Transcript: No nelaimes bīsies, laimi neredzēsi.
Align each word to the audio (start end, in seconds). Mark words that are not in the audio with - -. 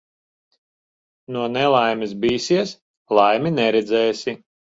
No 1.35 1.43
nelaimes 1.57 2.15
bīsies, 2.25 2.73
laimi 3.19 3.53
neredzēsi. 3.61 4.37